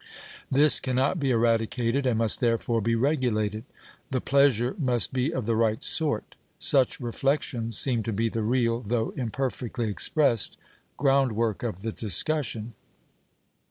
This 0.49 0.79
cannot 0.79 1.19
be 1.19 1.29
eradicated, 1.29 2.07
and 2.07 2.17
must 2.17 2.39
therefore 2.39 2.81
be 2.81 2.95
regulated, 2.95 3.65
the 4.09 4.19
pleasure 4.19 4.75
must 4.79 5.13
be 5.13 5.31
of 5.31 5.45
the 5.45 5.55
right 5.55 5.83
sort. 5.83 6.33
Such 6.57 6.99
reflections 6.99 7.77
seem 7.77 8.01
to 8.01 8.11
be 8.11 8.27
the 8.27 8.41
real, 8.41 8.79
though 8.81 9.13
imperfectly 9.15 9.87
expressed, 9.91 10.57
groundwork 10.97 11.61
of 11.61 11.81
the 11.83 11.91
discussion. 11.91 12.73